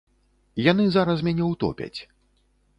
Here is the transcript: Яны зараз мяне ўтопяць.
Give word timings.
Яны 0.71 0.87
зараз 0.95 1.23
мяне 1.29 1.45
ўтопяць. 1.53 1.95